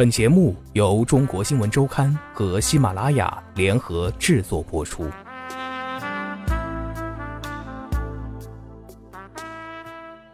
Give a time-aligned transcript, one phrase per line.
[0.00, 5.06] 本节目由中国新闻周刊和喜马拉雅联合制作播出。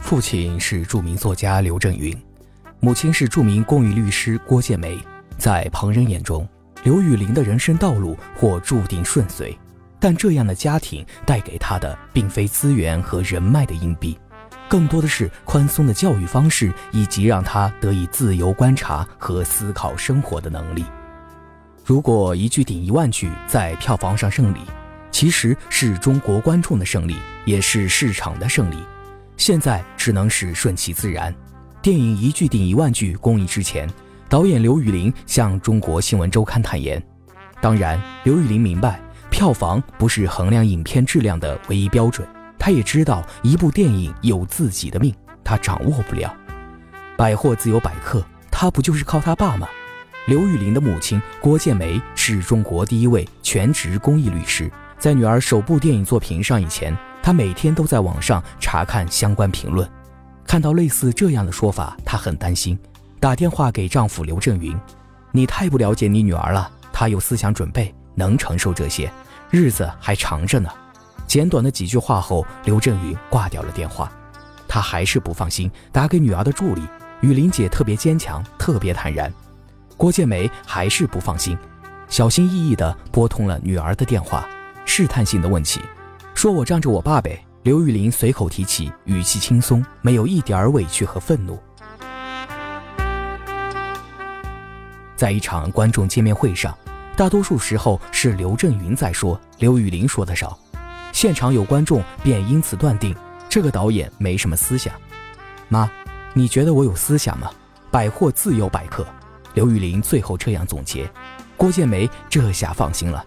[0.00, 2.14] 父亲是著名作家刘震云，
[2.78, 4.98] 母亲是著名公益律师郭建梅。
[5.38, 6.46] 在旁人眼中，
[6.82, 9.58] 刘雨玲的人生道路或注定顺遂，
[9.98, 14.18] 但这样的家庭带给她的并非资源和人脉的硬币。
[14.68, 20.84] 更多的是宽松的教育方式，以及让他得以自由观察和思考生活的能力。
[21.84, 24.60] 如果一句顶一万句在票房上胜利，
[25.10, 28.76] 其实是中国观众的胜利，也是市场的胜利。
[29.36, 31.34] 现在只能是顺其自然。
[31.82, 33.88] 电影一句顶一万句公映之前，
[34.28, 37.00] 导演刘宇宁向中国新闻周刊坦言
[37.60, 38.98] ：“当然，刘宇宁明白
[39.30, 42.26] 票房不是衡量影片质量的唯一标准。”
[42.58, 46.34] 他也知道一部电影有自己的命，他掌握不了。
[47.16, 49.68] 百货自有百客，他不就是靠他爸吗？
[50.26, 59.86] 刘玉玲的母亲郭建梅是中国第一位全职公益律师，在女儿首部电影作品上映前，她每天都在网上查看相关评论。
[60.46, 62.78] 看到类似这样的说法，她很担心，
[63.20, 64.74] 打电话给丈夫刘震云
[65.30, 69.12] ：“你太不了解你女儿了，她有思想准备，能承受这些，
[69.50, 70.70] 日子还长着呢。”
[71.34, 74.08] 简短的几句话后，刘震云挂掉了电话。
[74.68, 76.82] 他还是不放心，打给女儿的助理
[77.22, 79.32] 雨林姐，特别坚强，特别坦然。
[79.96, 81.58] 郭建梅还是不放心，
[82.08, 84.48] 小心翼翼地拨通了女儿的电话，
[84.84, 85.80] 试探性的问起
[86.36, 91.58] ：“说我仗着我爸呗。”刘玉玲随口提起，语气轻松，没有一点儿委屈和愤怒。
[95.16, 96.78] 在一场观众见面会上，
[97.16, 100.56] 大多数时候是刘震云在说，刘玉玲说的少。
[101.14, 103.14] 现场有观众便因此断定
[103.48, 104.92] 这个导演没什么思想。
[105.68, 105.88] 妈，
[106.34, 107.48] 你觉得我有思想吗？
[107.88, 109.06] 百货自有百客。
[109.54, 111.08] 刘玉玲最后这样总结。
[111.56, 113.24] 郭建梅这下放心了。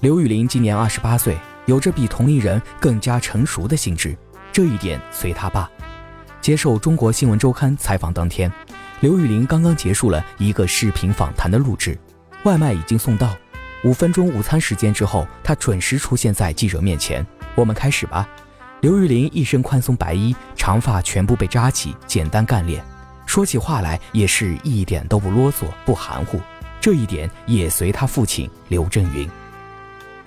[0.00, 4.18] 刘玉玲今年二十八岁，有着比同龄人更加成熟的心智，
[4.52, 5.70] 这一点随他爸。
[6.40, 8.52] 接受中国新闻周刊采访当天，
[8.98, 11.96] 刘玉玲刚刚结束了一个视频访谈的录制，
[12.42, 13.32] 外卖已经送到。
[13.84, 17.26] 五分钟午餐时间之后，他准时出现在记者面前。
[17.56, 18.28] 我们开始吧。
[18.80, 22.84] 刘玉玲一身宽松白衣，长发全部被扎起，简单干练，
[23.26, 26.40] 说起话来也是一点都不啰嗦，不含糊。
[26.80, 29.28] 这一点也随他父亲刘震云。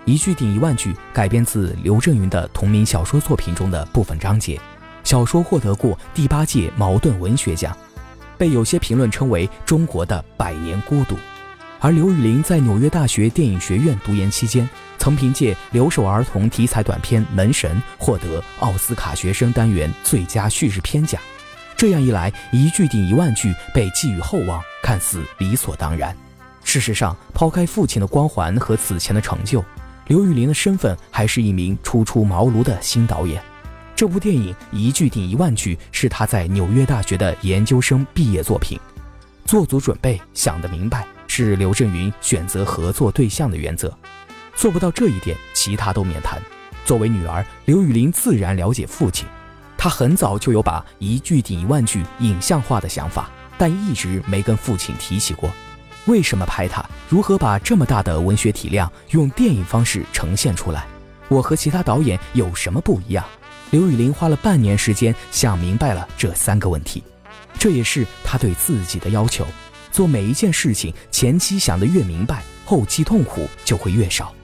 [0.04, 4.60] 一句顶一万句，改编自刘震云的同名小说作品中的部分章节。
[5.06, 7.76] 小说获得过第八届茅盾文学奖，
[8.38, 11.16] 被有些评论称为中国的《百年孤独》。
[11.86, 21.22] 而刘宇玲在纽约大学电影学院读研期间，曾凭借留守儿童题材短片《门神》获得奥斯卡学生单元最佳叙事片奖。
[21.78, 26.18] 这样一来，一句顶一万句被寄予厚望，看似理所当然。
[26.64, 29.64] 事实上，抛开父亲的光环和此前的成就，
[30.08, 33.40] 刘宇玲的身份还是一名初出茅庐的新导演。
[33.96, 38.80] 这部电影一句顶一万句是他在纽约大学的研究生毕业作品，
[39.46, 41.06] 做足准备，想得明白。
[41.38, 43.94] 是刘震云选择合作对象的原则，
[44.56, 46.42] 做不到这一点，其他都免谈。
[46.86, 49.28] 作为女儿，刘雨玲自然了解父亲，
[49.78, 55.52] 她很早就有把一句顶一万句影像化的想法，但一直没跟父亲提起过。
[56.06, 56.82] 为什么拍他？
[57.10, 60.88] 如何把这么大的文学体量用电影方式呈现出来？
[61.28, 63.26] 我和其他导演有什么不一样？
[63.72, 67.04] 刘雨玲花了半年时间想明白了这三个问题，
[67.60, 69.46] 这也是她对自己的要求。
[69.96, 74.36] 做每一件事情，前期想得越明白，后期痛苦就会越少。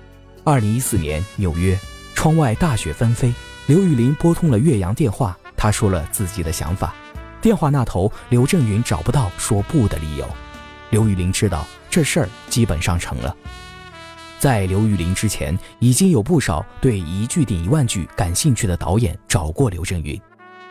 [0.46, 1.78] 二零一四年纽约，
[2.16, 3.34] 窗外大雪纷飞，
[3.66, 6.96] 刘雨玲拨通了岳阳电话，他说了自己的想法。
[7.42, 10.26] 电话那头，刘震云找不到说不的理由。
[10.90, 13.36] 刘雨玲知道这事儿基本上成了。
[14.40, 20.18] 在刘雨玲之前，已经有不少对一句顶一万句感兴趣的导演找过刘震云，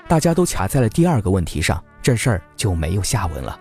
[0.09, 3.61] 大家都卡在了第二个问题上，这事儿就没有下文了。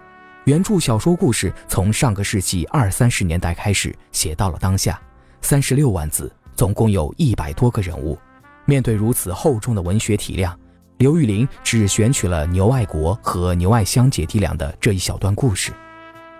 [0.49, 4.99] 原著小说故事从上个世纪二三十年代开始写到了当下，
[5.43, 8.17] 三十六万字，总共有一百多个人物。
[8.65, 10.59] 面对如此厚重的文学体量，
[10.97, 15.71] 刘玉玲只选取了牛爱国和牛爱香姐弟俩的这一小段故事。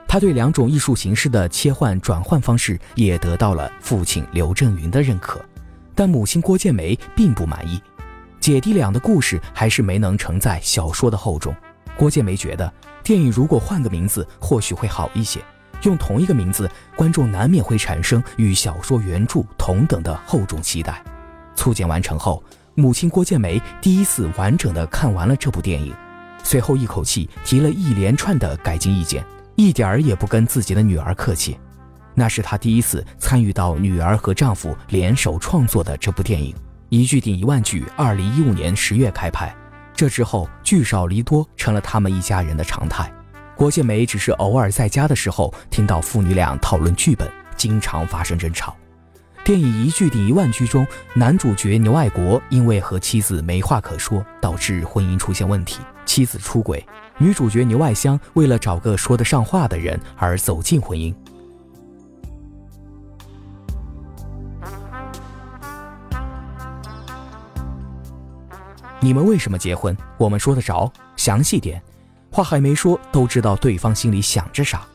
[0.08, 5.40] 他对两种艺术形式的切换转换方式也得到了父亲刘震云的认可，
[5.94, 7.80] 但母亲郭建梅并不满意。
[8.40, 11.56] 姐弟俩的故事还是没能承载小说的厚重。
[12.00, 12.74] 郭建梅觉得。
[13.04, 15.44] 电影如果换个名字，或许会好一些。
[15.81, 21.04] 用同一个名字，观众难免会产生与小说原著同等的厚重期待。
[21.56, 22.44] 粗剪完成后，
[22.75, 25.92] 母亲郭建梅第一次完整的看完了这部电影，
[26.44, 29.25] 随后一口气提了一连串的改进意见，
[29.56, 31.57] 一点儿也不跟自己的女儿客气。
[32.13, 36.54] 那是她第一次参与到女儿和丈夫联手创作的这部电影。
[36.90, 39.56] 一句顶一万句，二零一五年十月开拍。
[40.00, 43.12] 这之后，聚少离多成了他们一家人的常态。
[43.54, 48.74] 郭建梅只是偶尔在家的时候听到父女俩讨论剧本，经常发生争吵。
[49.44, 56.80] 电影一句顶一万句中，男主角牛爱国因为和妻子没话可说，导致婚姻出现问题，妻子出轨；
[57.18, 61.13] 女主角牛爱香为了找个说得上话的人而走进婚姻。
[69.10, 69.98] 你们为什么结婚？
[70.20, 71.82] 我们说得着，详细点。
[72.32, 74.86] 话还没说，都知道对方心里想着啥。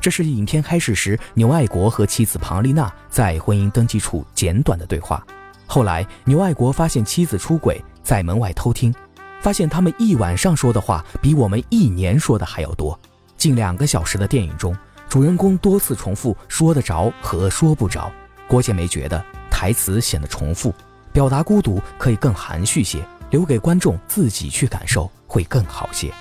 [0.00, 5.26] 这是影片开始时牛爱国和妻子庞丽娜在婚姻登记处简短的对话。
[5.66, 8.94] 后来牛爱国发现妻子出轨，在门外偷听，
[9.40, 12.96] 发现他们一晚上说的话比我们一年说的还要多。
[13.36, 14.72] 近两个小时的电影中，
[15.08, 18.08] 主人公多次重复说得着和说不着。
[18.46, 20.72] 郭建梅觉得台词显得重复，
[21.12, 23.04] 表达孤独可以更含蓄些。
[23.30, 26.12] 留给观众自己去感受会更好些。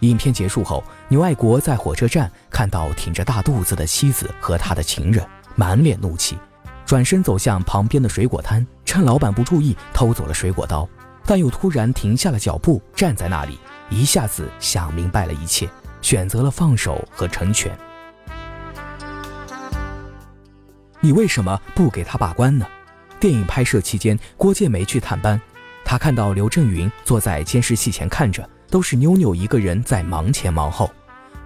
[0.00, 6.38] 影片结束后，牛爱国在火车站看到挺着大肚子的妻子和他的情人，满脸怒气，
[6.86, 10.88] 转身走向旁边的水果摊，趁老板不注意偷走了水果刀，
[11.26, 13.58] 但又突然停下了脚步，站在那里，
[13.90, 15.68] 一下子想明白了一切，
[16.00, 17.70] 选择了放手和成全。
[21.00, 22.66] 你为什么不给他把关呢？
[23.18, 25.38] 电影拍摄期间，郭建梅去探班。
[25.90, 30.88] 他看到刘震云坐在监视器前看着，都是妞妞一个人在忙前忙后，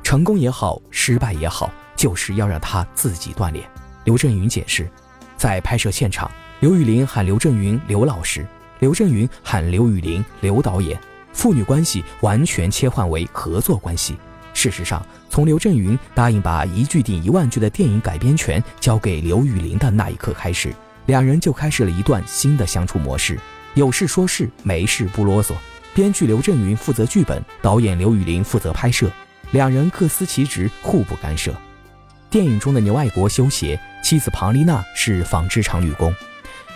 [0.02, 3.67] 成功也好，失败也好，就是要让他自己锻炼。
[4.05, 4.87] 刘震云解释，
[5.35, 6.31] 在拍摄现场，
[6.61, 8.46] 刘雨玲喊刘震云刘老师，
[8.81, 11.00] 刘震云喊刘雨玲刘导演，
[11.32, 14.14] 父女关系完全切换为合作关系。
[14.52, 20.70] 事实上，从刘震云答应把一句顶一万句的电影改编权交给刘雨玲的那一刻开始，
[21.06, 23.41] 两人就开始了一段新的相处模式。
[23.75, 25.53] 有事说事，没事不啰嗦。
[25.94, 29.11] 编剧刘震云负责剧本，导演刘雨玲负责拍摄，
[29.50, 31.53] 两人各司其职，互不干涉。
[32.31, 36.15] 电影中的牛爱国修鞋，妻子庞丽娜是纺织厂女工，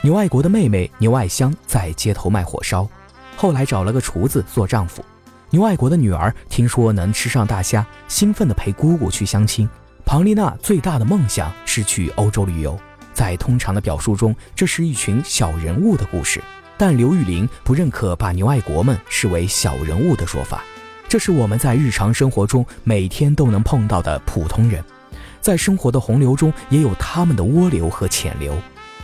[0.03, 2.89] 牛爱国的妹妹牛爱香在街头卖火烧，
[3.37, 5.05] 后来找了个厨子做丈夫。
[5.51, 9.69] 牛爱国的女儿听说能吃上大虾，兴奋地陪姑姑去相亲。
[10.05, 12.77] 庞丽娜最大的梦想是去欧洲旅游，
[13.12, 16.43] 在通常的表述中，这是一群小人物的故事。
[16.79, 20.63] 但刘玉玲不认可把牛爱国们视为小人物的说法，
[21.09, 24.83] 这是我们在日常生活中每天都能碰到的普通人，
[25.41, 28.57] 在生活的洪流中也有他们的涡流和浅流。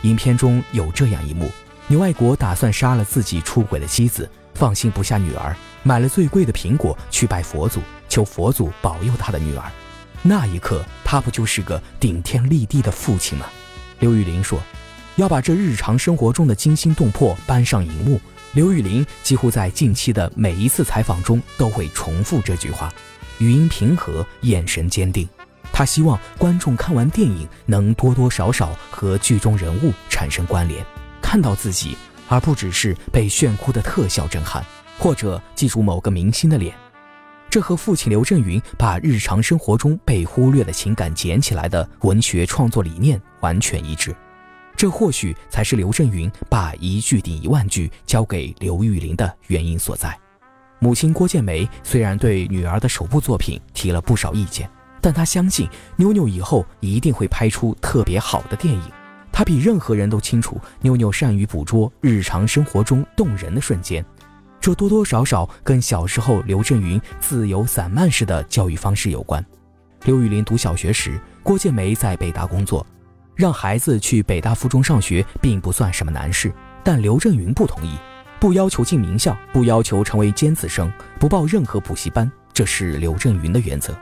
[0.03, 1.51] 影片中有这样一幕：
[1.87, 9.63] 牛爱国打算杀了自己出轨的妻子，放心不下女儿，买了最贵的苹果去拜佛祖，求佛祖保佑他的女儿。
[10.21, 13.47] 那一刻，他不就是个顶天立地的父亲吗？
[13.99, 14.61] 刘玉玲说。
[15.15, 18.19] 要把这日常生活中的惊心动魄搬上荧幕，
[18.53, 22.93] 刘玉玲几乎在近期的每一次采访中都会重复这句话，
[23.37, 25.27] 语音平和，眼神坚定。
[25.71, 30.85] 她希望观众看完电影能多多少少和剧中人物产生关联，
[31.21, 31.97] 看到自己，
[32.27, 34.65] 而不只是被炫酷的特效震撼，
[34.99, 36.75] 或者记住某个明星的脸。
[37.49, 44.13] 这和父亲刘震云把日常生活中被忽略的情感捡起来的文学创作理念完全一致。
[44.77, 50.17] 这或许才是刘震云把一句顶一万句交给刘玉玲的原因所在。
[50.79, 54.69] 母亲郭建梅虽然对女儿的首部作品提了不少意见，
[55.01, 58.83] 但她相信妞妞以后一定会拍出特别好的电影。
[59.31, 64.05] 她比任何人都清楚，妞妞善于捕捉日常生活中动人的瞬间，
[64.59, 69.43] 这多多少少跟小时候刘震云自由散漫式的教育方式有关。
[70.03, 72.85] 刘玉玲读小学时，郭建梅在北大工作。
[73.35, 76.51] 让孩子去北大附中上学并不算什么难事，
[76.83, 77.97] 但刘震云不同意，
[78.39, 83.93] 不要求进名校，不要求成为尖子生，不报任何补习班，这是刘震云的原则。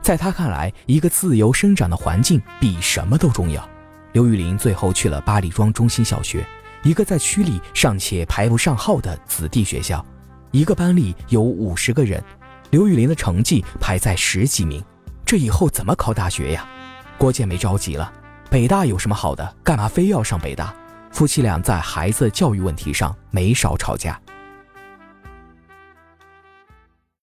[0.00, 3.68] 在他看来，一个自由生长的环境比什么都重要。
[4.12, 6.46] 刘玉玲最后去了八里庄中心小学，
[6.84, 10.04] 一个在区里尚且排不上号的子弟学校，
[10.52, 12.22] 一个班里有五十个人，
[12.70, 14.80] 刘玉玲的成绩排在十几名，
[15.24, 16.64] 这以后怎么考大学呀？
[17.18, 18.12] 郭建梅着急了。
[18.48, 19.56] 北大有什么好的？
[19.64, 20.72] 干嘛非要上北大？
[21.10, 24.18] 夫妻俩在孩子教育问题上没少吵架。